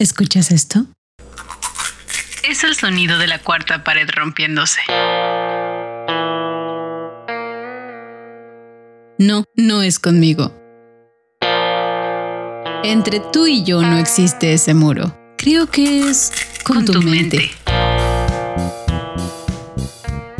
[0.00, 0.86] ¿Escuchas esto?
[2.48, 4.80] Es el sonido de la cuarta pared rompiéndose.
[9.18, 10.54] No, no es conmigo.
[12.82, 15.14] Entre tú y yo no existe ese muro.
[15.36, 16.32] Creo que es
[16.64, 17.50] con, tu, mente.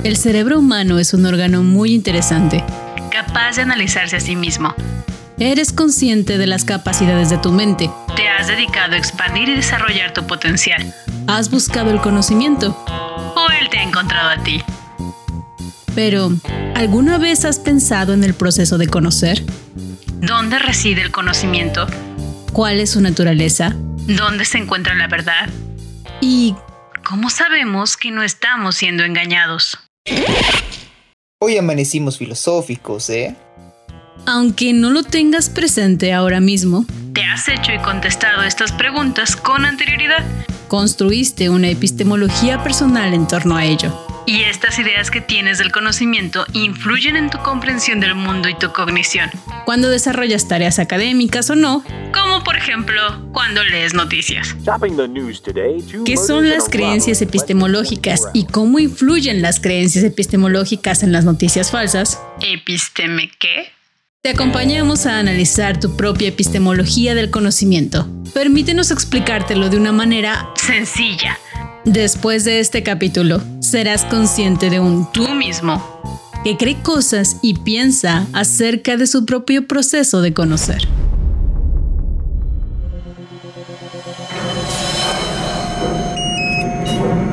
[0.03, 2.65] El cerebro humano es un órgano muy interesante.
[3.13, 4.75] Capaz de analizarse a sí mismo.
[5.39, 7.91] Eres consciente de las capacidades de tu mente.
[8.41, 10.95] Has dedicado a expandir y desarrollar tu potencial.
[11.27, 12.71] Has buscado el conocimiento.
[13.37, 14.63] O él te ha encontrado a ti.
[15.95, 16.31] Pero,
[16.75, 19.45] ¿alguna vez has pensado en el proceso de conocer?
[20.23, 21.87] ¿Dónde reside el conocimiento?
[22.55, 23.75] ¿Cuál es su naturaleza?
[24.07, 25.51] ¿Dónde se encuentra la verdad?
[26.23, 26.57] ¿Y
[27.07, 29.79] cómo sabemos que no estamos siendo engañados?
[31.43, 33.37] Hoy amanecimos filosóficos, ¿eh?
[34.27, 36.85] Aunque no lo tengas presente ahora mismo,
[37.15, 40.25] te has hecho y contestado estas preguntas con anterioridad.
[40.69, 43.93] Construiste una epistemología personal en torno a ello.
[44.27, 48.71] Y estas ideas que tienes del conocimiento influyen en tu comprensión del mundo y tu
[48.73, 49.29] cognición.
[49.65, 53.01] Cuando desarrollas tareas académicas o no, como por ejemplo
[53.33, 54.55] cuando lees noticias.
[56.05, 62.21] ¿Qué son las creencias epistemológicas y cómo influyen las creencias epistemológicas en las noticias falsas?
[62.41, 63.80] ¿Episteme qué?
[64.23, 68.07] Te acompañamos a analizar tu propia epistemología del conocimiento.
[68.35, 71.39] Permítenos explicártelo de una manera sencilla
[71.87, 75.83] Después de este capítulo, serás consciente de un tú mismo
[76.45, 80.87] que cree cosas y piensa acerca de su propio proceso de conocer.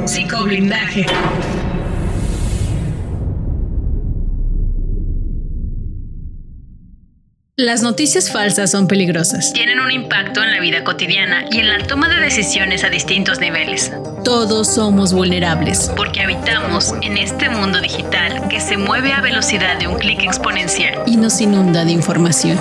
[0.06, 1.06] Psicoblindaje.
[7.60, 9.52] Las noticias falsas son peligrosas.
[9.52, 13.40] Tienen un impacto en la vida cotidiana y en la toma de decisiones a distintos
[13.40, 13.92] niveles.
[14.24, 15.92] Todos somos vulnerables.
[15.98, 21.02] Porque habitamos en este mundo digital que se mueve a velocidad de un clic exponencial.
[21.08, 22.60] Y nos inunda de información.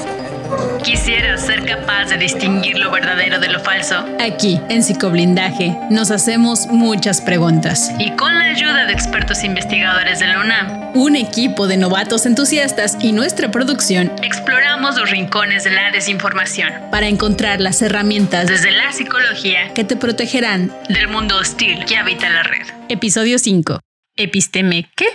[0.85, 4.05] ¿Quisieras ser capaz de distinguir lo verdadero de lo falso?
[4.21, 7.91] Aquí, en Psicoblindaje, nos hacemos muchas preguntas.
[7.99, 12.97] Y con la ayuda de expertos investigadores de la UNAM, un equipo de novatos entusiastas
[13.01, 18.93] y nuestra producción, exploramos los rincones de la desinformación para encontrar las herramientas desde la
[18.93, 22.67] psicología que te protegerán del mundo hostil que habita la red.
[22.89, 23.81] Episodio 5.
[24.17, 25.07] Episteme ¿qué?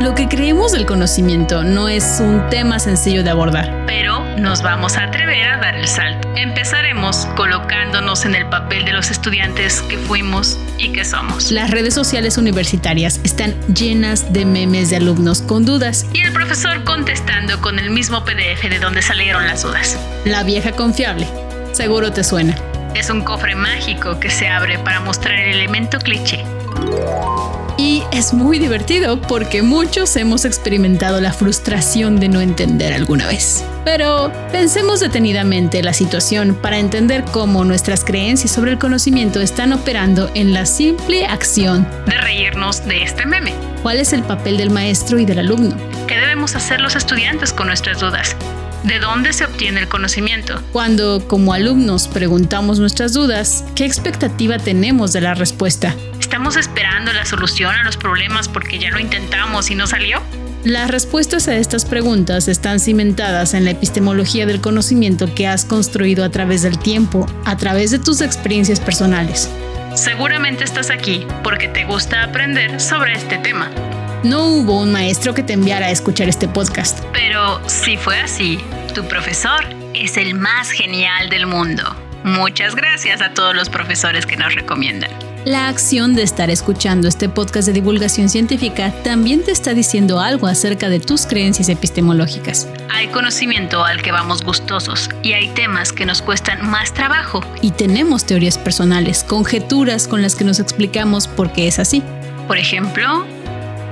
[0.00, 3.84] Lo que creemos del conocimiento no es un tema sencillo de abordar.
[3.86, 6.28] Pero nos vamos a atrever a dar el salto.
[6.36, 11.50] Empezaremos colocándonos en el papel de los estudiantes que fuimos y que somos.
[11.50, 16.06] Las redes sociales universitarias están llenas de memes de alumnos con dudas.
[16.12, 19.98] Y el profesor contestando con el mismo PDF de donde salieron las dudas.
[20.26, 21.26] La vieja confiable.
[21.72, 22.54] Seguro te suena.
[22.94, 26.44] Es un cofre mágico que se abre para mostrar el elemento cliché
[27.76, 33.64] y es muy divertido porque muchos hemos experimentado la frustración de no entender alguna vez.
[33.84, 40.30] Pero pensemos detenidamente la situación para entender cómo nuestras creencias sobre el conocimiento están operando
[40.34, 43.52] en la simple acción de reírnos de este meme.
[43.82, 45.76] ¿Cuál es el papel del maestro y del alumno?
[46.06, 48.36] ¿Qué debemos hacer los estudiantes con nuestras dudas?
[48.86, 50.62] ¿De dónde se obtiene el conocimiento?
[50.70, 55.92] Cuando como alumnos preguntamos nuestras dudas, ¿qué expectativa tenemos de la respuesta?
[56.20, 60.22] ¿Estamos esperando la solución a los problemas porque ya lo intentamos y no salió?
[60.62, 66.24] Las respuestas a estas preguntas están cimentadas en la epistemología del conocimiento que has construido
[66.24, 69.50] a través del tiempo, a través de tus experiencias personales.
[69.94, 73.68] Seguramente estás aquí porque te gusta aprender sobre este tema.
[74.22, 76.98] No hubo un maestro que te enviara a escuchar este podcast.
[77.12, 78.58] Pero si fue así,
[78.96, 79.62] tu profesor
[79.92, 81.82] es el más genial del mundo.
[82.24, 85.10] Muchas gracias a todos los profesores que nos recomiendan.
[85.44, 90.46] La acción de estar escuchando este podcast de divulgación científica también te está diciendo algo
[90.46, 92.68] acerca de tus creencias epistemológicas.
[92.88, 97.44] Hay conocimiento al que vamos gustosos y hay temas que nos cuestan más trabajo.
[97.60, 102.02] Y tenemos teorías personales, conjeturas con las que nos explicamos por qué es así.
[102.48, 103.26] Por ejemplo,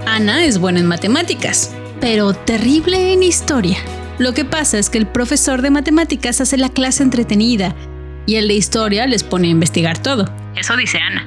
[0.07, 3.77] Ana es buena en matemáticas, pero terrible en historia.
[4.19, 7.75] Lo que pasa es que el profesor de matemáticas hace la clase entretenida
[8.27, 10.33] y el de historia les pone a investigar todo.
[10.55, 11.27] Eso dice Ana.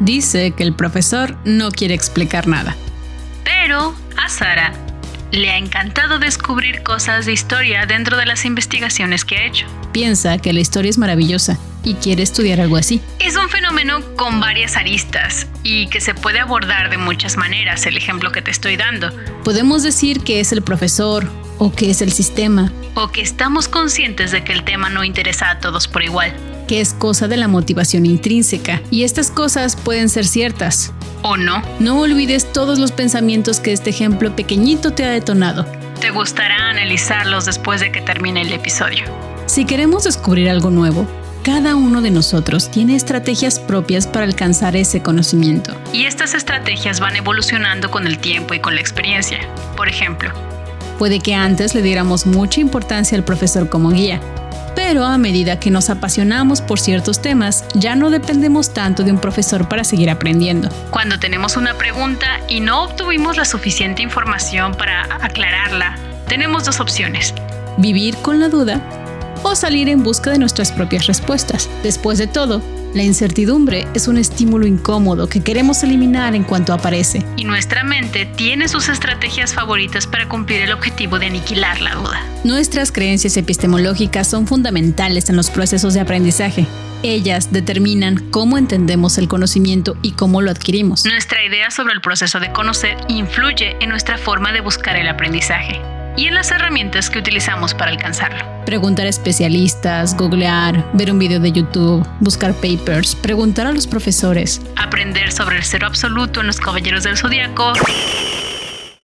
[0.00, 2.76] Dice que el profesor no quiere explicar nada.
[3.44, 4.72] Pero a Sara
[5.30, 9.66] le ha encantado descubrir cosas de historia dentro de las investigaciones que ha hecho.
[9.92, 13.00] Piensa que la historia es maravillosa y quiere estudiar algo así.
[13.20, 17.96] Es un fenómeno con varias aristas y que se puede abordar de muchas maneras, el
[17.96, 19.12] ejemplo que te estoy dando.
[19.44, 22.72] Podemos decir que es el profesor o que es el sistema.
[22.94, 26.32] O que estamos conscientes de que el tema no interesa a todos por igual.
[26.66, 30.92] que es cosa de la motivación intrínseca, y estas cosas pueden ser ciertas.
[31.22, 31.62] ¿O no?
[31.80, 35.66] No olvides todos los pensamientos que este ejemplo pequeñito te ha detonado.
[36.00, 39.04] Te gustará analizarlos después de que termine el episodio.
[39.46, 41.08] Si queremos descubrir algo nuevo,
[41.42, 45.74] cada uno de nosotros tiene estrategias propias para alcanzar ese conocimiento.
[45.92, 49.40] Y estas estrategias van evolucionando con el tiempo y con la experiencia.
[49.76, 50.30] Por ejemplo,
[51.00, 54.20] puede que antes le diéramos mucha importancia al profesor como guía,
[54.76, 59.18] pero a medida que nos apasionamos por ciertos temas, ya no dependemos tanto de un
[59.18, 60.68] profesor para seguir aprendiendo.
[60.90, 65.96] Cuando tenemos una pregunta y no obtuvimos la suficiente información para aclararla,
[66.28, 67.32] tenemos dos opciones.
[67.78, 68.82] Vivir con la duda
[69.42, 71.68] o salir en busca de nuestras propias respuestas.
[71.82, 72.62] Después de todo,
[72.94, 77.24] la incertidumbre es un estímulo incómodo que queremos eliminar en cuanto aparece.
[77.36, 82.20] Y nuestra mente tiene sus estrategias favoritas para cumplir el objetivo de aniquilar la duda.
[82.42, 86.66] Nuestras creencias epistemológicas son fundamentales en los procesos de aprendizaje.
[87.02, 91.06] Ellas determinan cómo entendemos el conocimiento y cómo lo adquirimos.
[91.06, 95.80] Nuestra idea sobre el proceso de conocer influye en nuestra forma de buscar el aprendizaje
[96.16, 98.44] y en las herramientas que utilizamos para alcanzarlo.
[98.64, 104.60] Preguntar a especialistas, googlear, ver un video de YouTube, buscar papers, preguntar a los profesores.
[104.76, 107.72] Aprender sobre el cero absoluto en los Caballeros del Zodíaco.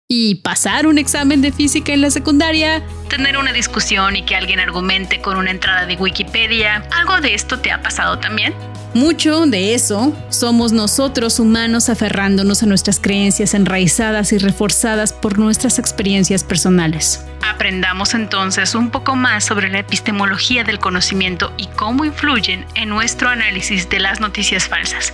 [0.09, 2.83] Y pasar un examen de física en la secundaria.
[3.09, 6.85] Tener una discusión y que alguien argumente con una entrada de Wikipedia.
[6.93, 8.55] ¿Algo de esto te ha pasado también?
[8.97, 15.79] Mucho de eso somos nosotros humanos aferrándonos a nuestras creencias enraizadas y reforzadas por nuestras
[15.79, 17.23] experiencias personales.
[17.47, 23.29] Aprendamos entonces un poco más sobre la epistemología del conocimiento y cómo influyen en nuestro
[23.29, 25.13] análisis de las noticias falsas.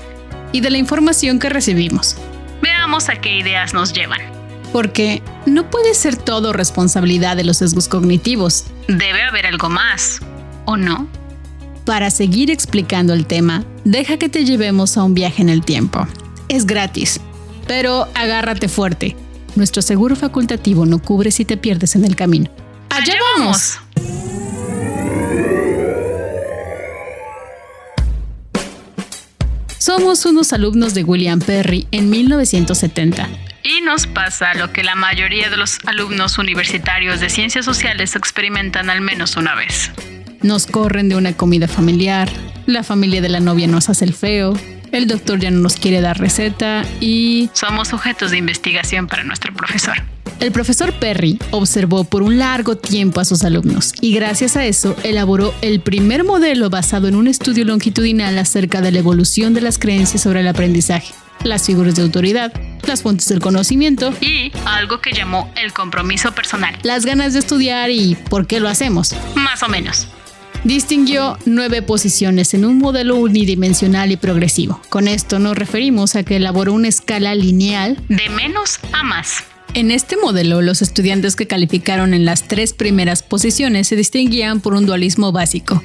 [0.52, 2.16] Y de la información que recibimos.
[2.62, 4.20] Veamos a qué ideas nos llevan.
[4.72, 8.62] Porque no puede ser todo responsabilidad de los sesgos cognitivos.
[8.86, 10.20] Debe haber algo más,
[10.66, 11.08] ¿o no?
[11.84, 16.06] Para seguir explicando el tema, deja que te llevemos a un viaje en el tiempo.
[16.48, 17.20] Es gratis,
[17.66, 19.16] pero agárrate fuerte.
[19.56, 22.50] Nuestro seguro facultativo no cubre si te pierdes en el camino.
[22.88, 23.78] ¡Allá vamos!
[29.78, 33.28] Somos unos alumnos de William Perry en 1970.
[33.64, 38.88] Y nos pasa lo que la mayoría de los alumnos universitarios de ciencias sociales experimentan
[38.88, 39.90] al menos una vez.
[40.42, 42.28] Nos corren de una comida familiar,
[42.66, 44.54] la familia de la novia nos hace el feo,
[44.90, 47.48] el doctor ya no nos quiere dar receta y...
[47.52, 49.94] Somos sujetos de investigación para nuestro profesor.
[50.40, 54.96] El profesor Perry observó por un largo tiempo a sus alumnos y gracias a eso
[55.04, 59.78] elaboró el primer modelo basado en un estudio longitudinal acerca de la evolución de las
[59.78, 62.52] creencias sobre el aprendizaje, las figuras de autoridad,
[62.84, 66.76] las fuentes del conocimiento y algo que llamó el compromiso personal.
[66.82, 69.14] Las ganas de estudiar y por qué lo hacemos.
[69.36, 70.08] Más o menos
[70.64, 74.80] distinguió nueve posiciones en un modelo unidimensional y progresivo.
[74.88, 79.44] Con esto nos referimos a que elaboró una escala lineal de menos a más.
[79.74, 84.74] En este modelo, los estudiantes que calificaron en las tres primeras posiciones se distinguían por
[84.74, 85.82] un dualismo básico.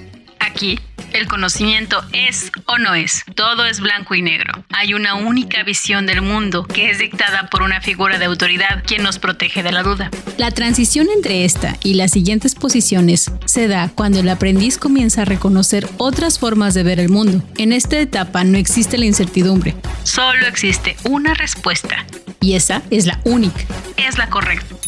[0.58, 0.80] Aquí,
[1.14, 4.66] el conocimiento es o no es, todo es blanco y negro.
[4.74, 9.04] Hay una única visión del mundo que es dictada por una figura de autoridad quien
[9.04, 10.10] nos protege de la duda.
[10.40, 15.26] La transición entre esta y las siguientes posiciones se da cuando el aprendiz comienza a
[15.26, 17.44] reconocer otras formas de ver el mundo.
[17.60, 19.76] En esta etapa no existe la incertidumbre.
[20.06, 22.04] Solo existe una respuesta.
[22.42, 23.64] Y esa es la única.
[23.96, 24.87] Es la correcta.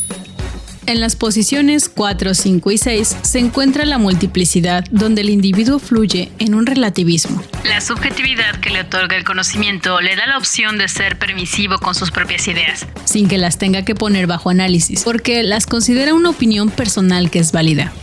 [0.89, 6.31] En las posiciones 4, 5 y 6 se encuentra la multiplicidad, donde el individuo fluye
[6.39, 7.43] en un relativismo.
[7.63, 11.93] La subjetividad que le otorga el conocimiento le da la opción de ser permisivo con
[11.93, 16.31] sus propias ideas, sin que las tenga que poner bajo análisis, porque las considera una
[16.31, 17.93] opinión personal que es válida.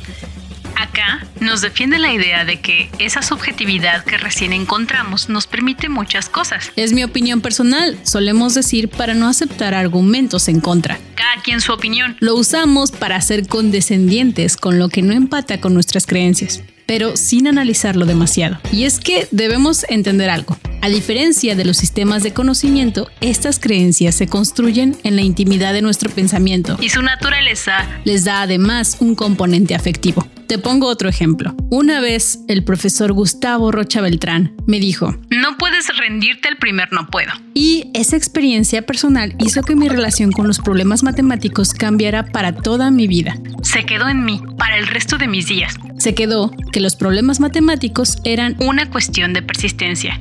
[0.77, 6.29] Acá nos defiende la idea de que esa subjetividad que recién encontramos nos permite muchas
[6.29, 6.71] cosas.
[6.77, 10.99] Es mi opinión personal, solemos decir para no aceptar argumentos en contra.
[11.15, 12.17] Cada quien su opinión.
[12.21, 17.49] Lo usamos para ser condescendientes con lo que no empata con nuestras creencias pero sin
[17.49, 18.59] analizarlo demasiado.
[18.73, 20.57] Y es que debemos entender algo.
[20.87, 25.83] A diferencia de los sistemas de conocimiento, estas creencias se construyen en la intimidad de
[25.83, 26.79] nuestro pensamiento.
[26.81, 30.25] Y su naturaleza les da además un componente afectivo.
[30.47, 31.57] Te pongo otro ejemplo.
[31.71, 37.09] Una vez el profesor Gustavo Rocha Beltrán me dijo, no puedes rendirte al primer no
[37.09, 37.33] puedo.
[37.53, 42.93] Y esa experiencia personal hizo que mi relación con los problemas matemáticos cambiara para toda
[42.93, 43.37] mi vida.
[43.63, 45.75] Se quedó en mí para el resto de mis días.
[45.99, 50.21] Se quedó que los problemas matemáticos eran una cuestión de persistencia.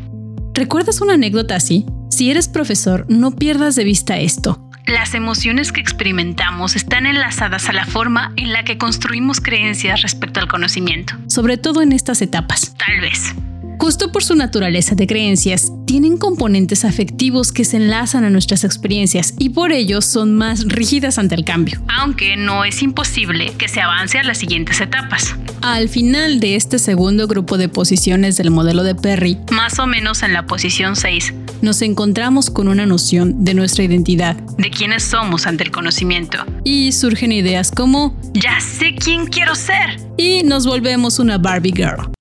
[0.55, 1.85] ¿Recuerdas una anécdota así?
[2.09, 4.61] Si eres profesor, no pierdas de vista esto.
[4.87, 10.39] las emociones que experimentamos están enlazadas a la forma en la que construimos creencias respecto
[10.39, 11.15] al conocimiento.
[11.27, 12.73] Sobre todo en estas etapas.
[12.77, 13.33] Tal vez.
[13.79, 19.33] Justo por su naturaleza de creencias, tienen componentes afectivos que se enlazan a nuestras experiencias
[19.37, 21.81] y por ello son más rígidas ante el cambio.
[21.87, 25.35] Aunque no es imposible que se avance a las siguientes etapas.
[25.61, 30.23] Al final de este segundo grupo de posiciones del modelo de Perry, más o menos
[30.23, 35.47] en la posición 6, nos encontramos con una noción de nuestra identidad, de quiénes somos
[35.47, 36.39] ante el conocimiento.
[36.63, 39.99] Y surgen ideas como, ya sé quién quiero ser.
[40.17, 42.14] Y nos volvemos una Barbie Girl.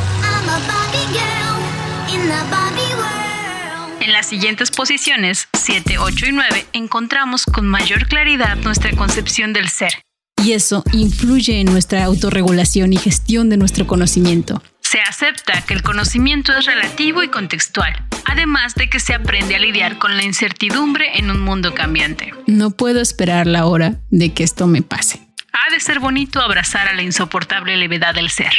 [4.00, 9.68] En las siguientes posiciones, 7, 8 y 9, encontramos con mayor claridad nuestra concepción del
[9.68, 10.02] ser.
[10.44, 14.62] Y eso influye en nuestra autorregulación y gestión de nuestro conocimiento.
[14.80, 19.58] Se acepta que el conocimiento es relativo y contextual, además de que se aprende a
[19.58, 22.34] lidiar con la incertidumbre en un mundo cambiante.
[22.46, 25.26] No puedo esperar la hora de que esto me pase.
[25.52, 28.52] Ha de ser bonito abrazar a la insoportable levedad del ser.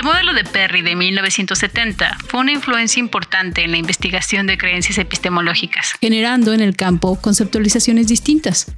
[0.00, 4.96] El modelo de Perry de 1970 fue una influencia importante en la investigación de creencias
[4.96, 8.74] epistemológicas, generando en el campo conceptualizaciones distintas,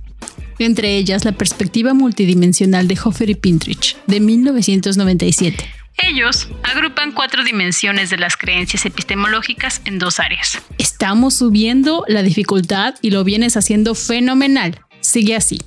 [0.58, 5.64] entre ellas la perspectiva multidimensional de Hoffer y Pintrich de 1997.
[5.98, 10.60] Ellos agrupan cuatro dimensiones de las creencias epistemológicas en dos áreas.
[10.78, 14.80] Estamos subiendo la dificultad y lo vienes haciendo fenomenal.
[15.00, 15.60] Sigue así.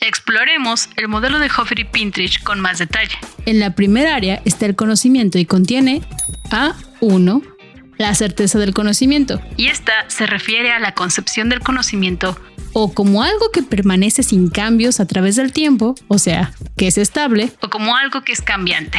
[0.00, 3.16] Exploremos el modelo de Hoffer y Pintrich con más detalle.
[3.46, 6.02] En la primera área está el conocimiento y contiene
[6.50, 7.42] A1,
[7.98, 9.40] la certeza del conocimiento.
[9.56, 12.38] Y esta se refiere a la concepción del conocimiento
[12.72, 16.98] o como algo que permanece sin cambios a través del tiempo, o sea, que es
[16.98, 18.98] estable, o como algo que es cambiante.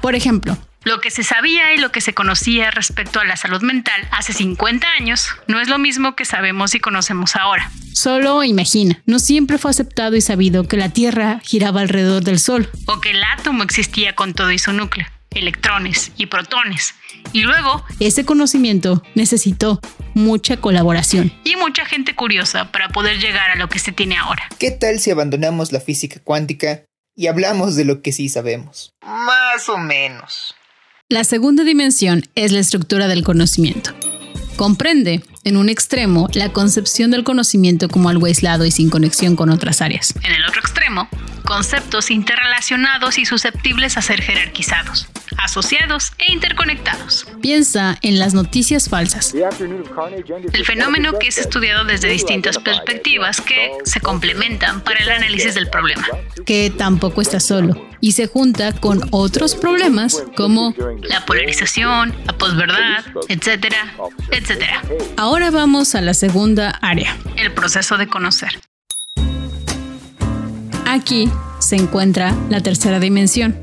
[0.00, 3.60] Por ejemplo, lo que se sabía y lo que se conocía respecto a la salud
[3.60, 7.72] mental hace 50 años no es lo mismo que sabemos y conocemos ahora.
[7.92, 12.70] Solo imagina, no siempre fue aceptado y sabido que la Tierra giraba alrededor del Sol.
[12.86, 16.94] O que el átomo existía con todo y su núcleo, electrones y protones.
[17.32, 17.84] Y luego...
[17.98, 19.80] Ese conocimiento necesitó
[20.14, 21.32] mucha colaboración.
[21.42, 24.48] Y mucha gente curiosa para poder llegar a lo que se tiene ahora.
[24.60, 26.84] ¿Qué tal si abandonamos la física cuántica
[27.16, 28.92] y hablamos de lo que sí sabemos?
[29.02, 30.54] Más o menos.
[31.08, 33.92] La segunda dimensión es la estructura del conocimiento.
[34.56, 39.50] Comprende, en un extremo, la concepción del conocimiento como algo aislado y sin conexión con
[39.50, 40.12] otras áreas.
[40.24, 41.08] En el otro extremo,
[41.44, 45.06] conceptos interrelacionados y susceptibles a ser jerarquizados,
[45.38, 47.28] asociados e interconectados.
[47.40, 49.32] Piensa en las noticias falsas.
[50.52, 55.70] El fenómeno que es estudiado desde distintas perspectivas que se complementan para el análisis del
[55.70, 56.04] problema.
[56.44, 63.04] Que tampoco está solo y se junta con otros problemas como la polarización, la posverdad,
[63.28, 63.94] etcétera,
[64.30, 64.82] etcétera.
[65.16, 67.16] Ahora vamos a la segunda área.
[67.36, 68.60] El proceso de conocer.
[70.86, 73.56] Aquí se encuentra la tercera dimensión,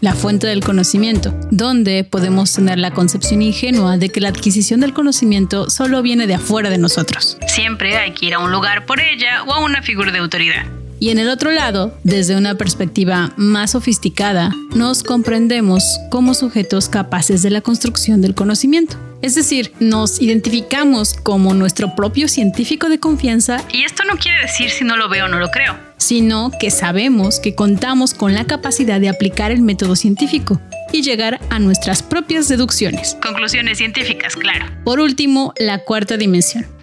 [0.00, 4.92] la fuente del conocimiento, donde podemos tener la concepción ingenua de que la adquisición del
[4.92, 7.38] conocimiento solo viene de afuera de nosotros.
[7.46, 10.77] Siempre hay que ir a un lugar por ella o a una figura de autoridad.
[11.00, 17.42] Y en el otro lado, desde una perspectiva más sofisticada, nos comprendemos como sujetos capaces
[17.42, 18.96] de la construcción del conocimiento.
[19.20, 23.64] Es decir, nos identificamos como nuestro propio científico de confianza.
[23.72, 25.76] Y esto no quiere decir si no lo veo o no lo creo.
[25.96, 30.60] Sino que sabemos que contamos con la capacidad de aplicar el método científico
[30.92, 33.16] y llegar a nuestras propias deducciones.
[33.20, 34.66] Conclusiones científicas, claro.
[34.84, 36.77] Por último, la cuarta dimensión.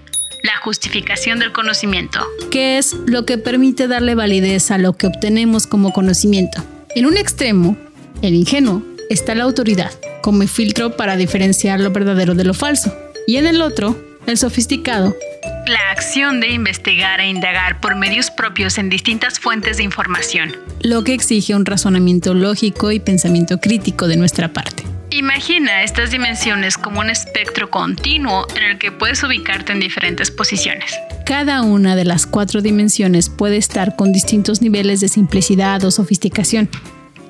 [0.46, 2.20] La justificación del conocimiento.
[2.52, 6.64] Que es lo que permite darle validez a lo que obtenemos como conocimiento.
[6.96, 7.76] En un extremo,
[8.22, 12.96] el ingenuo, está la autoridad, como filtro para diferenciar lo verdadero de lo falso.
[13.26, 15.16] Y en el otro, el sofisticado.
[15.66, 20.56] La acción de investigar e indagar por medios propios en distintas fuentes de información.
[20.82, 24.84] Lo que exige un razonamiento lógico y pensamiento crítico de nuestra parte.
[25.16, 30.94] Imagina estas dimensiones como un espectro continuo en el que puedes ubicarte en diferentes posiciones.
[31.26, 36.70] Cada una de las cuatro dimensiones puede estar con distintos niveles de simplicidad o sofisticación.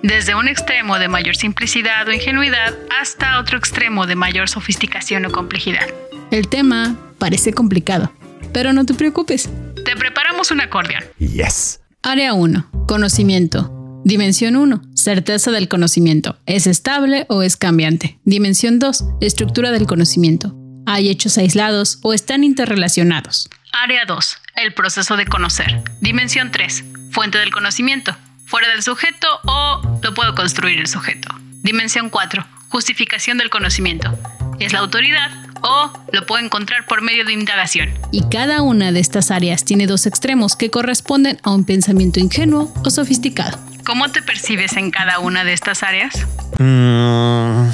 [0.02, 5.32] Desde un extremo de mayor simplicidad o ingenuidad hasta otro extremo de mayor sofisticación o
[5.32, 5.86] complejidad.
[6.32, 8.12] El tema parece complicado,
[8.52, 9.48] pero no te preocupes.
[9.86, 11.04] Te preparamos un acordeón.
[11.20, 11.82] Yes.
[12.02, 12.68] Área 1.
[12.88, 14.02] Conocimiento.
[14.04, 14.82] Dimensión 1.
[15.06, 16.40] Certeza del conocimiento.
[16.48, 18.18] ¿Es estable o es cambiante?
[18.24, 19.04] Dimensión 2.
[19.22, 20.56] Estructura del conocimiento.
[20.88, 23.48] ¿Hay hechos aislados o están interrelacionados?
[23.72, 24.38] Área 2.
[24.56, 25.84] El proceso de conocer.
[26.02, 26.86] Dimensión 3.
[27.12, 28.16] Fuente del conocimiento.
[28.48, 31.30] Fuera del sujeto o lo puedo construir el sujeto.
[31.62, 32.44] Dimensión 4.
[32.70, 34.12] justificación del conocimiento.
[34.60, 35.30] Es la autoridad
[35.62, 37.94] o lo puedo encontrar por medio de indagación.
[38.12, 42.74] Y cada una de estas áreas tiene dos extremos que corresponden a un pensamiento ingenuo
[42.84, 43.75] o sofisticado.
[43.86, 46.26] ¿Cómo te percibes en cada una de estas áreas?
[46.58, 47.70] Mm.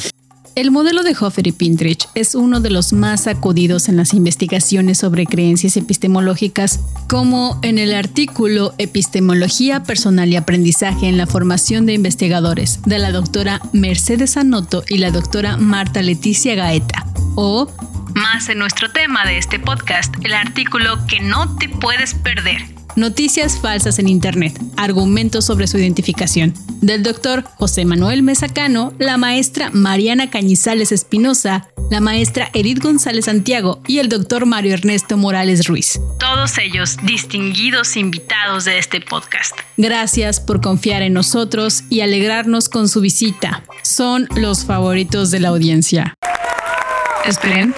[0.53, 4.97] El modelo de Hofer y Pintrich es uno de los más acudidos en las investigaciones
[4.97, 11.93] sobre creencias epistemológicas, como en el artículo Epistemología Personal y Aprendizaje en la Formación de
[11.93, 17.71] Investigadores de la doctora Mercedes Anoto y la doctora Marta Leticia Gaeta, o
[18.13, 23.59] más en nuestro tema de este podcast, el artículo que no te puedes perder Noticias
[23.59, 30.29] falsas en Internet, argumentos sobre su identificación, del doctor José Manuel Mesacano, la maestra Mariana
[30.29, 36.01] Cañizales Espinosa, la maestra Edith González Santiago y el doctor Mario Ernesto Morales Ruiz.
[36.19, 39.57] Todos ellos distinguidos invitados de este podcast.
[39.77, 43.63] Gracias por confiar en nosotros y alegrarnos con su visita.
[43.83, 46.13] Son los favoritos de la audiencia.
[47.25, 47.73] Esperen.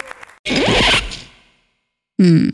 [2.17, 2.49] Mm,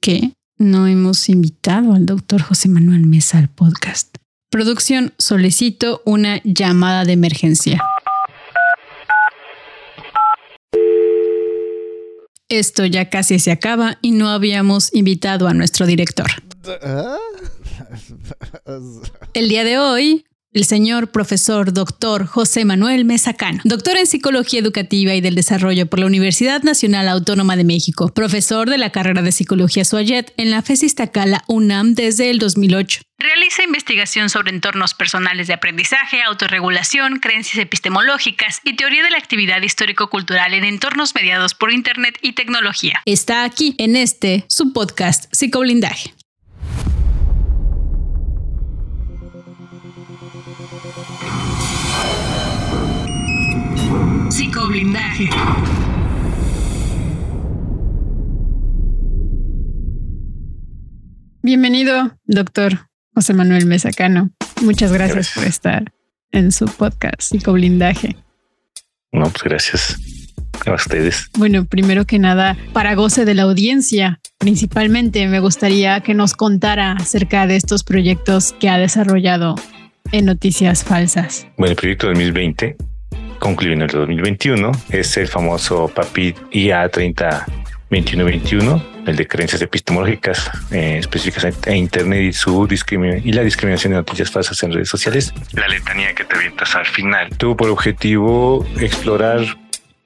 [0.00, 0.33] ¿Qué?
[0.58, 4.16] No hemos invitado al doctor José Manuel Mesa al podcast.
[4.50, 7.82] Producción, solicito una llamada de emergencia.
[12.48, 16.30] Esto ya casi se acaba y no habíamos invitado a nuestro director.
[19.34, 25.12] El día de hoy el señor profesor doctor José Manuel Mesacano, doctor en Psicología Educativa
[25.14, 29.32] y del Desarrollo por la Universidad Nacional Autónoma de México, profesor de la carrera de
[29.32, 33.02] Psicología Suayet en la FES Iztacala UNAM desde el 2008.
[33.18, 39.62] Realiza investigación sobre entornos personales de aprendizaje, autorregulación, creencias epistemológicas y teoría de la actividad
[39.62, 43.00] histórico-cultural en entornos mediados por Internet y tecnología.
[43.06, 46.13] Está aquí en este, su podcast Psicoblindaje.
[54.54, 55.28] Psicoblindaje.
[61.42, 64.30] Bienvenido, doctor José Manuel Mesacano.
[64.62, 65.92] Muchas gracias, por estar
[66.30, 68.14] en su podcast Psicoblindaje.
[69.10, 69.98] No, pues gracias
[70.64, 71.30] a ustedes.
[71.36, 76.92] Bueno, primero que nada, para goce de la audiencia, principalmente me gustaría que nos contara
[76.92, 79.56] acerca de estos proyectos que ha desarrollado
[80.12, 81.44] en Noticias Falsas.
[81.56, 82.76] Bueno, el proyecto 2020
[83.44, 84.72] concluyó en el 2021.
[84.88, 87.46] Es el famoso PAPID IA 30
[87.90, 93.98] 21 el de creencias epistemológicas eh, específicas en Internet y su y la discriminación de
[93.98, 95.32] noticias falsas en redes sociales.
[95.52, 99.42] La letanía que te avientas al final tuvo por objetivo explorar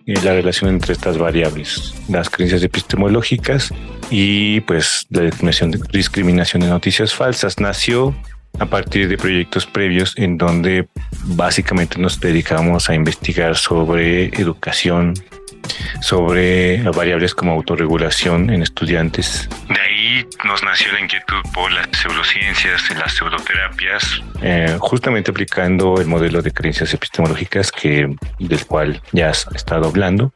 [0.06, 3.72] eh, la relación entre estas variables, las creencias epistemológicas
[4.10, 7.60] y pues la discriminación de, discriminación de noticias falsas.
[7.60, 8.14] Nació
[8.58, 10.88] a partir de proyectos previos en donde
[11.24, 15.14] básicamente nos dedicamos a investigar sobre educación,
[16.00, 19.48] sobre variables como autorregulación en estudiantes.
[19.68, 26.06] De ahí nos nació la inquietud por las pseudociencias, las pseudoterapias, eh, justamente aplicando el
[26.06, 30.32] modelo de creencias epistemológicas que, del cual ya has estado hablando.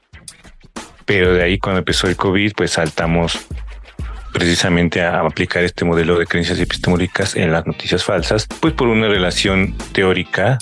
[1.04, 3.46] Pero de ahí cuando empezó el COVID, pues saltamos
[4.32, 9.08] precisamente a aplicar este modelo de creencias epistemológicas en las noticias falsas, pues por una
[9.08, 10.58] relación teórica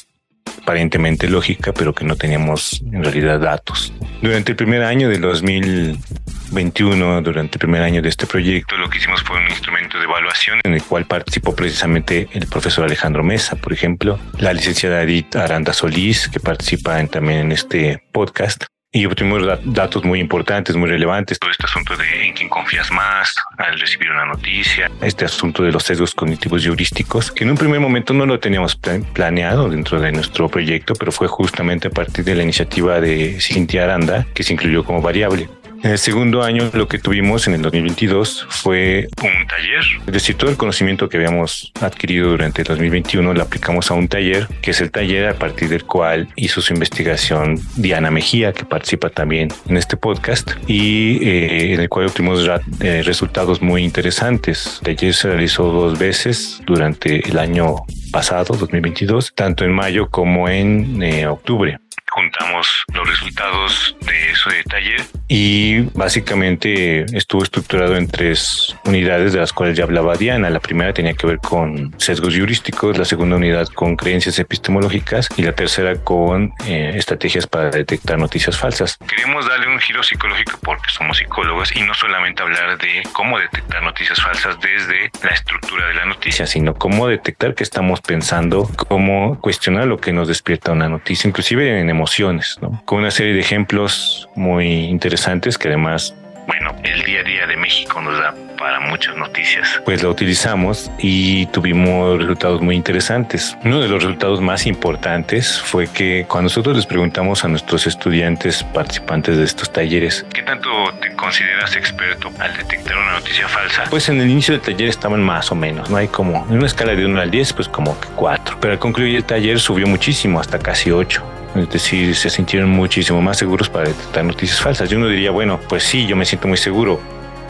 [0.62, 3.92] aparentemente lógica, pero que no teníamos en realidad datos.
[4.22, 8.98] Durante el primer año del 2021, durante el primer año de este proyecto, lo que
[8.98, 13.56] hicimos fue un instrumento de evaluación en el cual participó precisamente el profesor Alejandro Mesa,
[13.56, 19.42] por ejemplo, la licenciada Edith Aranda Solís, que participa también en este podcast, y obtuvimos
[19.64, 21.38] datos muy importantes, muy relevantes.
[21.38, 25.70] Todo este asunto de en quién confías más al recibir una noticia, este asunto de
[25.70, 28.76] los sesgos cognitivos y heurísticos, que en un primer momento no lo teníamos
[29.12, 33.84] planeado dentro de nuestro proyecto, pero fue justamente a partir de la iniciativa de Cintia
[33.84, 35.48] Aranda que se incluyó como variable.
[35.82, 39.84] En el segundo año lo que tuvimos en el 2022 fue un taller.
[40.06, 44.06] Es decir, todo el conocimiento que habíamos adquirido durante el 2021 lo aplicamos a un
[44.06, 48.66] taller, que es el taller a partir del cual hizo su investigación Diana Mejía, que
[48.66, 52.46] participa también en este podcast, y eh, en el cual obtuvimos
[52.80, 54.80] eh, resultados muy interesantes.
[54.84, 57.76] El taller se realizó dos veces durante el año
[58.12, 61.78] pasado, 2022, tanto en mayo como en eh, octubre
[62.10, 69.52] juntamos los resultados de ese taller y básicamente estuvo estructurado en tres unidades de las
[69.52, 70.50] cuales ya hablaba Diana.
[70.50, 75.42] La primera tenía que ver con sesgos heurísticos, la segunda unidad con creencias epistemológicas y
[75.42, 78.98] la tercera con eh, estrategias para detectar noticias falsas.
[79.08, 83.84] Queremos darle un giro psicológico porque somos psicólogos y no solamente hablar de cómo detectar
[83.84, 89.40] noticias falsas desde la estructura de la noticia, sino cómo detectar qué estamos pensando, cómo
[89.40, 92.82] cuestionar lo que nos despierta una noticia, inclusive en emociones, ¿no?
[92.86, 96.14] con una serie de ejemplos muy interesantes que además
[96.50, 99.80] bueno, el día a día de México nos da para muchas noticias.
[99.84, 103.56] Pues lo utilizamos y tuvimos resultados muy interesantes.
[103.64, 108.64] Uno de los resultados más importantes fue que cuando nosotros les preguntamos a nuestros estudiantes
[108.64, 110.68] participantes de estos talleres, ¿qué tanto
[111.00, 113.84] te consideras experto al detectar una noticia falsa?
[113.88, 116.66] Pues en el inicio del taller estaban más o menos, no hay como en una
[116.66, 118.58] escala de 1 al 10, pues como que 4.
[118.60, 121.39] Pero al concluir el taller subió muchísimo, hasta casi 8.
[121.54, 124.88] Es decir, se sintieron muchísimo más seguros para detectar noticias falsas.
[124.88, 127.00] Yo uno diría, bueno, pues sí, yo me siento muy seguro.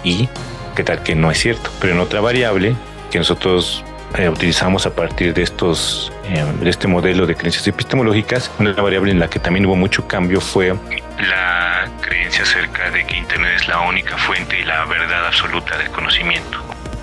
[0.02, 0.28] ¿Y
[0.74, 1.70] qué tal que no es cierto?
[1.80, 2.74] Pero en otra variable
[3.10, 3.84] que nosotros
[4.16, 9.12] eh, utilizamos a partir de estos eh, de este modelo de creencias epistemológicas, una variable
[9.12, 10.74] en la que también hubo mucho cambio fue
[11.18, 15.90] la creencia acerca de que Internet es la única fuente y la verdad absoluta del
[15.90, 16.58] conocimiento.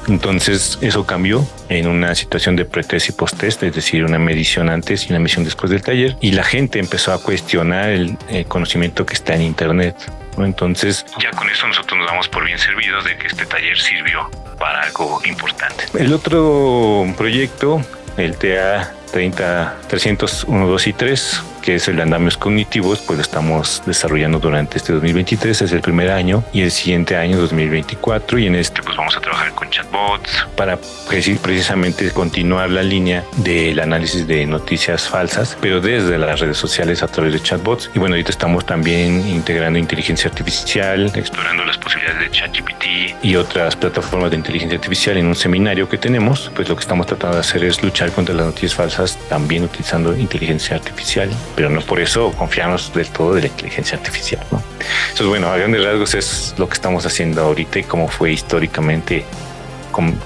[0.08, 5.06] Entonces eso cambió en una situación de pretest y post-test, es decir, una medición antes
[5.06, 8.18] y una medición después del taller, y la gente empezó a cuestionar el,
[8.48, 9.96] conocimiento que está en Internet.
[10.38, 14.30] Entonces ya con eso nosotros nos damos por bien servidos de que este taller sirvió
[14.60, 15.86] para algo importante.
[15.98, 17.82] El otro proyecto,
[18.18, 23.84] el TA 30, 301, 2 y 3, que es el de andamios cognitivos, pues estamos
[23.86, 28.56] desarrollando durante este 2023, es el primer año, y el siguiente año, 2024, y en
[28.56, 34.46] este pues vamos a trabajar con chatbots para precisamente continuar la línea del análisis de
[34.46, 37.90] noticias falsas, pero desde las redes sociales a través de chatbots.
[37.94, 42.86] Y bueno, ahorita estamos también integrando inteligencia artificial, explorando las posibilidades de ChatGPT
[43.24, 47.06] y otras plataformas de inteligencia artificial en un seminario que tenemos, pues lo que estamos
[47.08, 48.97] tratando de hacer es luchar contra las noticias falsas
[49.30, 54.46] también utilizando inteligencia artificial pero no por eso confiamos del todo de la inteligencia artificial.
[54.52, 54.62] ¿no?
[55.04, 59.26] Entonces, bueno, a grandes rasgos es lo que estamos haciendo ahorita y cómo fue históricamente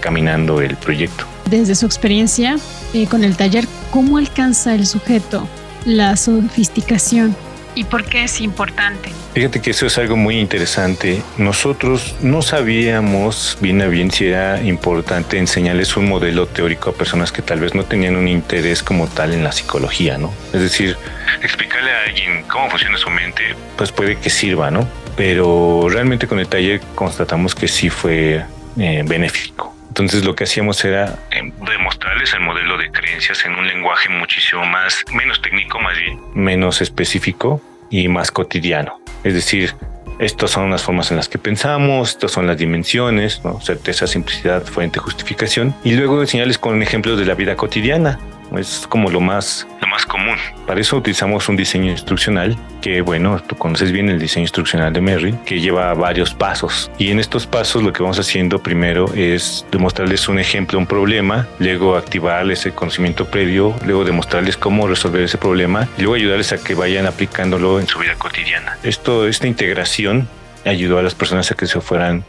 [0.02, 1.26] caminando el proyecto.
[1.46, 2.58] Desde su experiencia
[2.94, 5.48] eh, con el taller, ¿cómo alcanza el sujeto
[5.86, 7.36] la sofisticación
[7.74, 9.12] ¿Y por qué es importante?
[9.34, 11.22] Fíjate que eso es algo muy interesante.
[11.38, 17.32] Nosotros no sabíamos bien a bien si era importante enseñarles un modelo teórico a personas
[17.32, 20.34] que tal vez no tenían un interés como tal en la psicología, ¿no?
[20.54, 20.98] Es decir,
[21.42, 24.88] explicarle a alguien cómo funciona su mente, pues puede que sirva, ¿no?
[25.16, 28.44] Pero realmente con el taller constatamos que sí fue
[28.78, 29.71] eh, benéfico.
[29.92, 34.66] Entonces lo que hacíamos era em, demostrarles el modelo de creencias en un lenguaje muchísimo
[34.66, 39.02] más, menos técnico más bien, menos específico y más cotidiano.
[39.26, 39.76] Es decir,
[40.18, 43.60] estas son las formas en las que pensamos, estas son las dimensiones, ¿no?
[43.60, 45.76] certeza, simplicidad, fuente, justificación.
[45.84, 48.18] Y luego enseñarles con ejemplos de la vida cotidiana,
[48.58, 50.38] es como lo más, lo más común.
[50.68, 55.02] Para eso utilizamos un diseño instruccional que, bueno, tú conoces bien el diseño instruccional de
[55.02, 56.92] Merrill, que lleva varios pasos.
[56.98, 61.48] Y en estos pasos lo que vamos haciendo primero es demostrarles un ejemplo, un problema,
[61.60, 66.58] luego activarles el conocimiento previo, luego demostrarles cómo resolver ese problema y luego ayudarles a
[66.58, 68.78] que vayan aplicándolo en su vida cotidiana.
[68.84, 70.28] Esto, esta integración
[70.66, 72.24] ayudó a las personas a que se fueran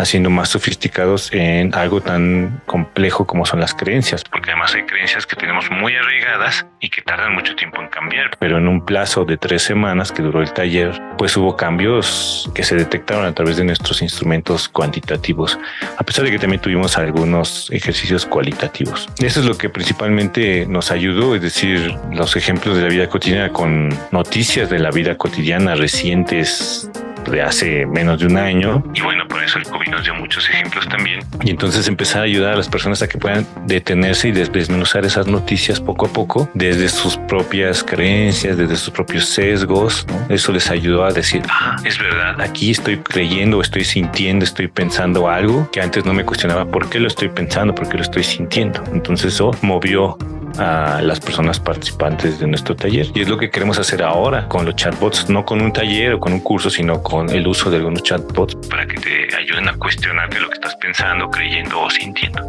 [0.00, 5.26] haciendo más sofisticados en algo tan complejo como son las creencias, porque además hay creencias
[5.26, 9.24] que tenemos muy arraigadas y que tardan mucho tiempo en cambiar, pero en un plazo
[9.24, 13.56] de tres semanas que duró el taller, pues hubo cambios que se detectaron a través
[13.58, 15.58] de nuestros instrumentos cuantitativos,
[15.98, 19.08] a pesar de que también tuvimos algunos ejercicios cualitativos.
[19.18, 23.52] Eso es lo que principalmente nos ayudó, es decir, los ejemplos de la vida cotidiana
[23.52, 26.90] con noticias de la vida cotidiana recientes
[27.28, 28.82] de hace menos de un año.
[28.94, 31.20] Y bueno, por eso el COVID nos dio muchos ejemplos también.
[31.42, 35.26] Y entonces empezar a ayudar a las personas a que puedan detenerse y desmenuzar esas
[35.26, 40.06] noticias poco a poco desde sus propias creencias, desde sus propios sesgos.
[40.28, 45.28] Eso les ayudó a decir, ah, es verdad, aquí estoy creyendo, estoy sintiendo, estoy pensando
[45.28, 48.24] algo que antes no me cuestionaba por qué lo estoy pensando, por qué lo estoy
[48.24, 48.82] sintiendo.
[48.92, 50.16] Entonces eso movió
[50.58, 53.06] a las personas participantes de nuestro taller.
[53.14, 56.20] Y es lo que queremos hacer ahora con los chatbots, no con un taller o
[56.20, 59.76] con un curso, sino con el uso de algunos chatbots para que te ayuden a
[59.76, 62.42] cuestionarte lo que estás pensando, creyendo o sintiendo.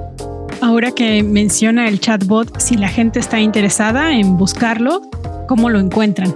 [0.62, 5.02] Ahora que menciona el chatbot, si la gente está interesada en buscarlo,
[5.48, 6.36] ¿cómo lo encuentran?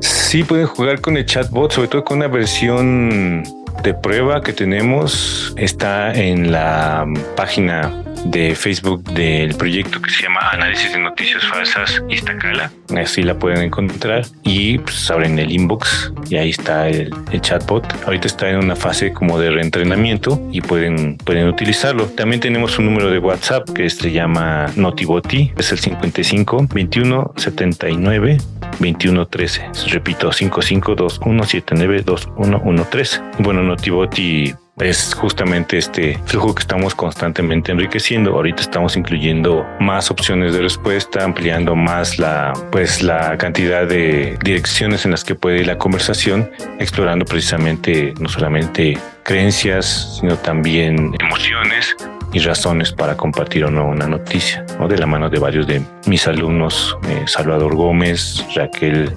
[0.00, 3.44] Sí, pueden jugar con el chatbot, sobre todo con una versión
[3.82, 5.54] de prueba que tenemos.
[5.56, 12.02] Está en la página de Facebook del proyecto que se llama Análisis de Noticias Falsas
[12.08, 12.70] Iztacala.
[12.96, 17.10] Así la pueden encontrar y pues abren el inbox y ahí está el,
[17.40, 17.84] chatbot.
[18.04, 22.06] Ahorita está en una fase como de reentrenamiento y pueden, pueden utilizarlo.
[22.06, 28.38] También tenemos un número de WhatsApp que se llama Notiboti, es el 55 21 79
[28.80, 29.70] 21 13.
[29.88, 32.04] Repito, 55 21 79
[32.38, 33.20] 21 13.
[33.38, 38.32] Bueno, Notiboti es justamente este flujo que estamos constantemente enriqueciendo.
[38.32, 45.04] Ahorita estamos incluyendo más opciones de respuesta, ampliando más la, pues, la cantidad de direcciones
[45.04, 51.96] en las que puede ir la conversación, explorando precisamente no solamente creencias, sino también emociones
[52.32, 54.88] y razones para compartir o no una noticia, ¿no?
[54.88, 59.14] de la mano de varios de mis alumnos, eh, Salvador Gómez, Raquel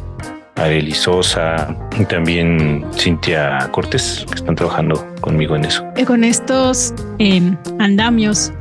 [0.55, 5.85] Areli Sosa y también Cintia Cortés, que están trabajando conmigo en eso.
[5.95, 8.51] Y con estos em, andamios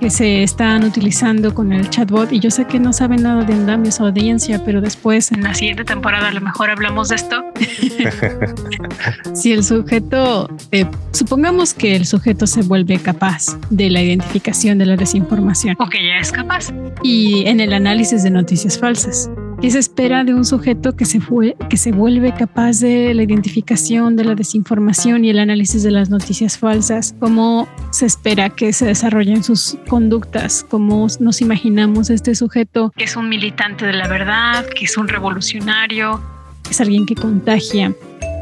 [0.00, 3.52] que se están utilizando con el chatbot y yo sé que no saben nada de
[3.52, 7.44] andamios o audiencia, pero después en la siguiente temporada a lo mejor hablamos de esto.
[9.34, 14.86] si el sujeto, eh, supongamos que el sujeto se vuelve capaz de la identificación de
[14.86, 15.76] la desinformación.
[15.78, 16.72] O que ya es capaz.
[17.02, 19.30] Y en el análisis de noticias falsas.
[19.60, 23.22] ¿Qué se espera de un sujeto que se, fue, que se vuelve capaz de la
[23.22, 27.14] identificación de la desinformación y el análisis de las noticias falsas?
[27.20, 30.64] ¿Cómo se espera que se desarrollen sus conductas?
[30.66, 32.90] ¿Cómo nos imaginamos este sujeto?
[32.96, 36.22] Que es un militante de la verdad, que es un revolucionario.
[36.70, 37.94] Es alguien que contagia.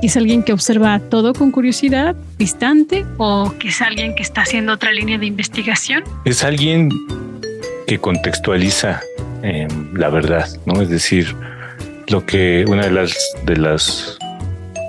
[0.05, 3.05] ¿Es alguien que observa todo con curiosidad, distante?
[3.17, 6.05] ¿O que es alguien que está haciendo otra línea de investigación?
[6.25, 6.91] Es alguien
[7.89, 9.01] que contextualiza
[9.43, 10.81] eh, la verdad, ¿no?
[10.81, 11.35] Es decir,
[12.09, 14.19] lo que una de las de las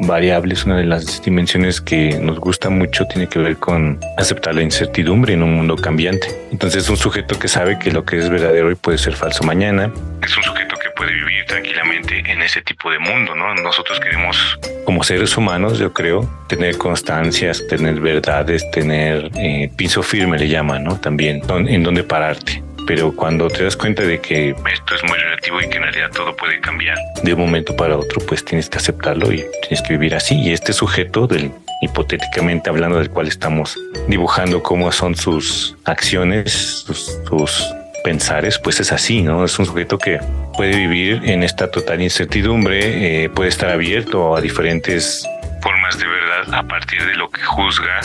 [0.02, 4.62] variables, una de las dimensiones que nos gusta mucho tiene que ver con aceptar la
[4.62, 6.28] incertidumbre en un mundo cambiante.
[6.52, 9.44] Entonces, es un sujeto que sabe que lo que es verdadero hoy puede ser falso
[9.44, 9.92] mañana.
[10.24, 13.54] Es un sujeto que puede vivir tranquilamente en ese tipo de mundo, ¿no?
[13.56, 20.38] Nosotros queremos, como seres humanos, yo creo, tener constancias, tener verdades, tener eh, piso firme,
[20.40, 21.00] le llaman, ¿no?
[21.00, 25.62] También, en donde pararte pero cuando te das cuenta de que esto es muy relativo
[25.62, 28.80] y que en realidad todo puede cambiar de un momento para otro, pues tienes que
[28.80, 30.42] aceptarlo y tienes que vivir así.
[30.42, 31.52] Y este sujeto del
[31.84, 39.22] hipotéticamente hablando del cual estamos dibujando cómo son sus acciones, sus, pensares, pues es así,
[39.22, 39.46] ¿no?
[39.46, 40.20] Es un sujeto que
[40.58, 45.28] puede vivir en esta total incertidumbre, eh, puede estar abierto a diferentes
[45.62, 48.02] formas de verdad a partir de lo que juzga,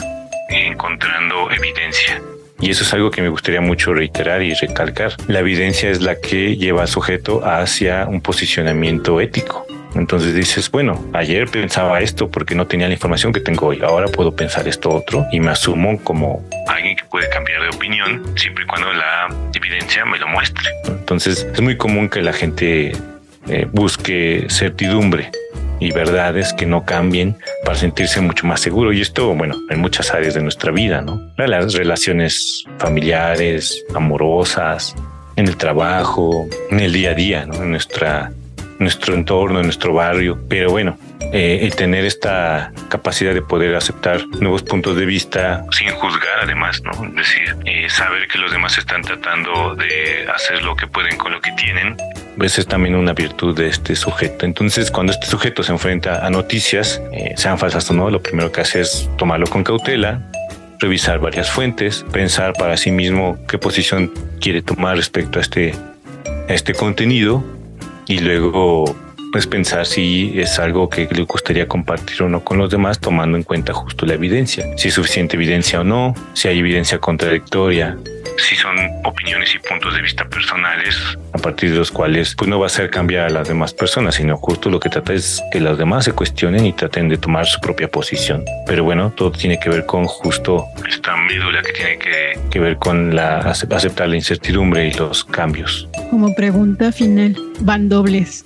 [0.50, 2.20] encontrando evidencia.
[2.64, 5.12] Y eso es algo que me gustaría mucho reiterar y recalcar.
[5.28, 9.66] La evidencia es la que lleva al sujeto hacia un posicionamiento ético.
[9.94, 13.82] Entonces dices, bueno, ayer pensaba esto porque no tenía la información que tengo hoy.
[13.82, 18.22] Ahora puedo pensar esto otro y me asumo como alguien que puede cambiar de opinión
[18.34, 20.64] siempre y cuando la evidencia me lo muestre.
[20.86, 22.92] Entonces es muy común que la gente
[23.46, 25.30] eh, busque certidumbre
[25.84, 28.92] y verdades que no cambien para sentirse mucho más seguro.
[28.92, 31.20] Y esto, bueno, en muchas áreas de nuestra vida, ¿no?
[31.36, 34.94] Las relaciones familiares, amorosas,
[35.36, 37.54] en el trabajo, en el día a día, ¿no?
[37.56, 38.32] En nuestra,
[38.78, 40.38] nuestro entorno, en nuestro barrio.
[40.48, 40.98] Pero bueno,
[41.32, 46.80] eh, el tener esta capacidad de poder aceptar nuevos puntos de vista sin juzgar además,
[46.82, 46.92] ¿no?
[47.08, 51.32] Es decir, eh, saber que los demás están tratando de hacer lo que pueden con
[51.32, 51.96] lo que tienen
[52.40, 54.46] esa es también una virtud de este sujeto.
[54.46, 58.50] Entonces, cuando este sujeto se enfrenta a noticias, eh, sean falsas o no, lo primero
[58.50, 60.20] que hace es tomarlo con cautela,
[60.80, 65.74] revisar varias fuentes, pensar para sí mismo qué posición quiere tomar respecto a este,
[66.48, 67.44] a este contenido
[68.06, 68.84] y luego
[69.32, 73.36] pues pensar si es algo que le gustaría compartir o no con los demás, tomando
[73.36, 77.98] en cuenta justo la evidencia, si es suficiente evidencia o no, si hay evidencia contradictoria,
[78.38, 80.96] si son opiniones y puntos de vista personales
[81.32, 84.14] a partir de los cuales pues no va a ser cambiar a las demás personas,
[84.14, 87.46] sino justo lo que trata es que las demás se cuestionen y traten de tomar
[87.46, 88.44] su propia posición.
[88.66, 92.76] Pero bueno, todo tiene que ver con justo esta médula que tiene que, que ver
[92.76, 95.88] con la aceptar la incertidumbre y los cambios.
[96.10, 98.44] Como pregunta final, van dobles.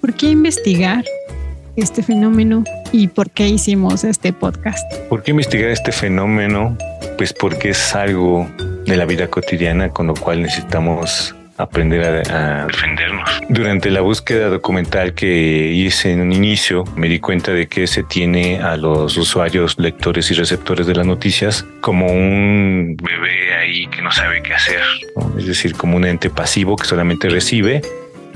[0.00, 1.04] ¿Por qué investigar
[1.76, 4.84] este fenómeno y por qué hicimos este podcast?
[5.08, 6.76] ¿Por qué investigar este fenómeno?
[7.16, 8.48] Pues porque es algo
[8.86, 13.30] de la vida cotidiana, con lo cual necesitamos aprender a, defendernos.
[13.48, 18.02] Durante la búsqueda documental que hice en un inicio, me di cuenta de que se
[18.02, 24.02] tiene a los usuarios, lectores y receptores de las noticias como un bebé ahí que
[24.02, 24.80] no sabe qué hacer,
[25.38, 27.82] es decir, como un ente pasivo que solamente recibe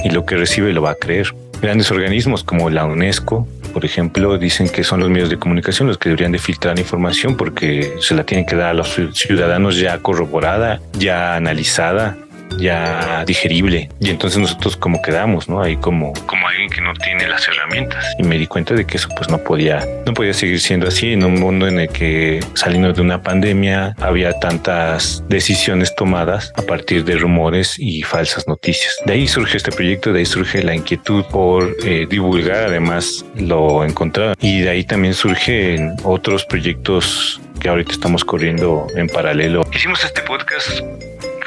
[0.05, 1.33] y lo que recibe lo va a creer.
[1.61, 5.99] Grandes organismos como la UNESCO, por ejemplo, dicen que son los medios de comunicación los
[5.99, 9.77] que deberían de filtrar la información porque se la tienen que dar a los ciudadanos
[9.77, 12.17] ya corroborada, ya analizada
[12.59, 13.89] ya digerible.
[14.01, 15.63] Y entonces nosotros como quedamos, ¿no?
[15.63, 18.05] Ahí como, como alguien que no tiene las herramientas.
[18.19, 21.13] Y me di cuenta de que eso pues no podía, no podía seguir siendo así
[21.13, 26.63] en un mundo en el que saliendo de una pandemia había tantas decisiones tomadas a
[26.63, 28.97] partir de rumores y falsas noticias.
[29.05, 33.85] De ahí surge este proyecto, de ahí surge la inquietud por eh, divulgar además lo
[33.85, 34.35] encontrado.
[34.41, 39.65] Y de ahí también surgen otros proyectos que ahorita estamos corriendo en paralelo.
[39.73, 40.81] Hicimos este podcast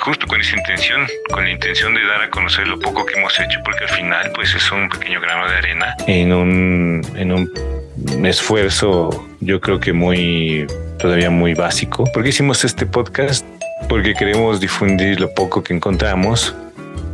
[0.01, 3.39] justo con esa intención, con la intención de dar a conocer lo poco que hemos
[3.39, 8.25] hecho, porque al final pues es un pequeño grano de arena en un, en un
[8.25, 10.65] esfuerzo yo creo que muy
[10.99, 12.03] todavía muy básico.
[12.13, 13.45] ¿Por qué hicimos este podcast?
[13.89, 16.55] Porque queremos difundir lo poco que encontramos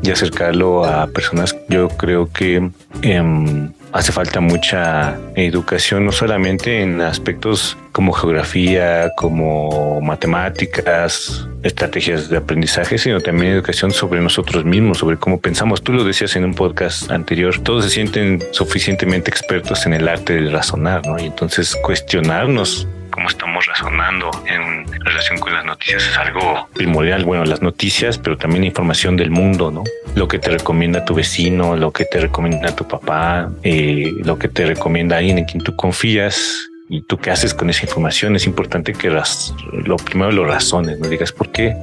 [0.02, 1.56] y acercarlo a personas.
[1.69, 2.69] Yo creo que
[3.02, 12.38] eh, hace falta mucha educación, no solamente en aspectos como geografía, como matemáticas, estrategias de
[12.38, 15.82] aprendizaje, sino también educación sobre nosotros mismos, sobre cómo pensamos.
[15.82, 20.41] Tú lo decías en un podcast anterior, todos se sienten suficientemente expertos en el arte
[20.41, 21.19] de razonar, ¿no?
[21.19, 22.88] Y entonces cuestionarnos
[23.18, 27.26] cómo estamos razonando en relación con las noticias es algo primordial.
[27.26, 29.84] Bueno, las noticias, pero también información del mundo, ¿no?
[30.14, 34.50] Lo que te recomienda tu vecino, lo que te recomienda tu papá, eh, lo que
[34.50, 36.70] te recomienda alguien en quien tú confías.
[36.90, 41.10] Y tú qué haces con esa información, es importante que lo primero lo razones, no
[41.10, 41.76] digas por qué,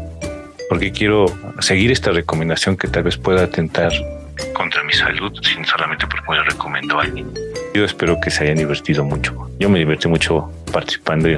[0.68, 1.26] por qué quiero
[1.58, 3.92] seguir esta recomendación que tal vez pueda atentar
[4.54, 7.28] contra mi salud, sin solamente porque me lo recomendó alguien.
[7.74, 9.50] Yo espero que se hayan divertido mucho.
[9.58, 11.28] Yo me divertí mucho participando,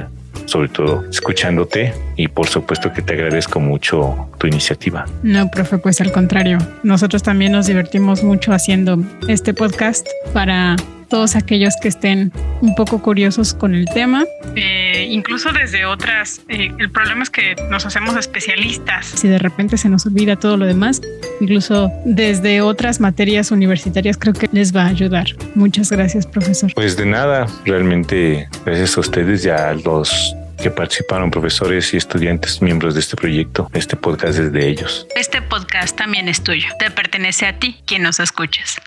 [0.45, 5.05] sobre todo escuchándote y por supuesto que te agradezco mucho tu iniciativa.
[5.23, 6.57] No, profe, pues al contrario.
[6.83, 8.97] Nosotros también nos divertimos mucho haciendo
[9.27, 10.75] este podcast para
[11.07, 14.25] todos aquellos que estén un poco curiosos con el tema.
[14.55, 19.05] Eh, incluso desde otras, eh, el problema es que nos hacemos especialistas.
[19.05, 21.01] Si de repente se nos olvida todo lo demás,
[21.39, 25.27] incluso desde otras materias universitarias creo que les va a ayudar.
[25.55, 26.71] Muchas gracias, profesor.
[26.73, 32.61] Pues de nada, realmente gracias a ustedes y a los que participaron profesores y estudiantes
[32.61, 33.69] miembros de este proyecto.
[33.73, 35.07] Este podcast es de ellos.
[35.15, 36.67] Este podcast también es tuyo.
[36.79, 38.77] Te pertenece a ti, quien nos escuchas.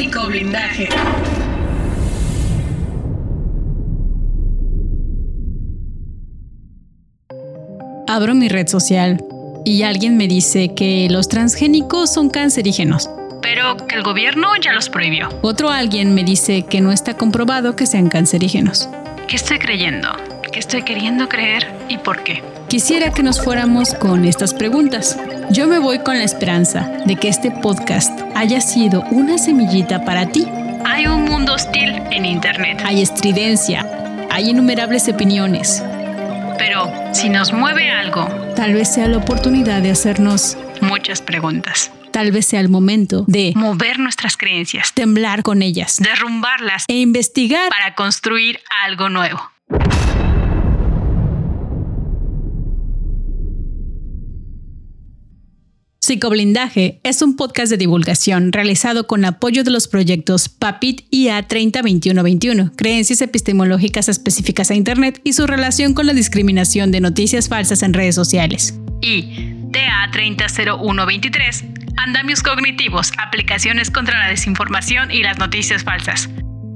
[0.00, 0.88] Psicoblindaje.
[8.08, 9.22] Abro mi red social
[9.66, 13.10] y alguien me dice que los transgénicos son cancerígenos.
[13.42, 15.28] Pero que el gobierno ya los prohibió.
[15.42, 18.88] Otro alguien me dice que no está comprobado que sean cancerígenos.
[19.28, 20.08] ¿Qué estoy creyendo?
[20.50, 22.42] ¿Qué estoy queriendo creer y por qué?
[22.70, 25.18] Quisiera que nos fuéramos con estas preguntas.
[25.50, 30.26] Yo me voy con la esperanza de que este podcast haya sido una semillita para
[30.26, 30.46] ti.
[30.86, 32.80] Hay un mundo hostil en Internet.
[32.84, 33.84] Hay estridencia,
[34.30, 35.82] hay innumerables opiniones.
[36.58, 41.90] Pero si nos mueve algo, tal vez sea la oportunidad de hacernos muchas preguntas.
[42.12, 47.68] Tal vez sea el momento de mover nuestras creencias, temblar con ellas, derrumbarlas e investigar
[47.68, 49.40] para construir algo nuevo.
[56.10, 62.72] Psicoblindaje es un podcast de divulgación realizado con apoyo de los proyectos PAPIT IA 302121,
[62.74, 67.94] creencias epistemológicas específicas a Internet y su relación con la discriminación de noticias falsas en
[67.94, 68.76] redes sociales.
[69.00, 71.64] Y TA 300123,
[71.98, 76.28] andamios cognitivos, aplicaciones contra la desinformación y las noticias falsas.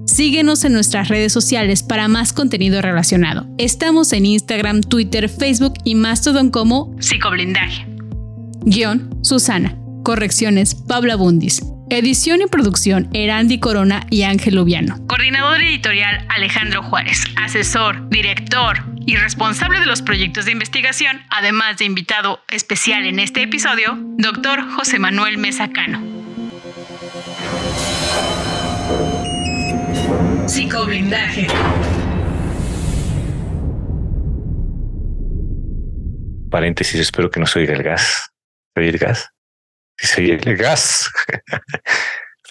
[0.06, 3.48] Síguenos en nuestras redes sociales para más contenido relacionado.
[3.58, 7.93] Estamos en Instagram, Twitter, Facebook y Mastodon como Psicoblindaje.
[8.66, 9.76] Guión, Susana.
[10.04, 11.60] Correcciones, Pablo Bundis.
[11.90, 15.06] Edición y producción, Erandi Corona y Ángel Lubiano.
[15.06, 17.24] Coordinador editorial, Alejandro Juárez.
[17.36, 23.42] Asesor, director y responsable de los proyectos de investigación, además de invitado especial en este
[23.42, 26.02] episodio, doctor José Manuel Mesacano.
[30.46, 31.48] Psicoblindaje.
[36.50, 38.33] Paréntesis, espero que no se oiga el gas.
[38.74, 39.30] ¿Se oye el gas?
[39.96, 41.10] Se oye el gas.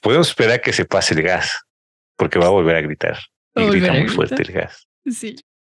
[0.02, 1.66] Podemos esperar que se pase el gas,
[2.18, 3.18] porque va a volver a gritar.
[3.56, 4.88] Y grita muy fuerte el gas.
[5.06, 5.36] Sí.